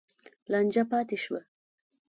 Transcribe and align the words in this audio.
لانجه 0.51 0.83
پاتې 0.91 1.17
شوه. 1.23 1.39